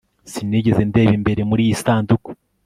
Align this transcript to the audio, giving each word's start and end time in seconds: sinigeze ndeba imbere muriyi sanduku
sinigeze 0.31 0.81
ndeba 0.89 1.11
imbere 1.19 1.41
muriyi 1.49 1.75
sanduku 1.81 2.29